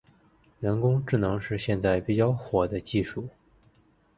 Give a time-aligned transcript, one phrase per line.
[0.59, 3.29] 人工智能是现在比较火的技术。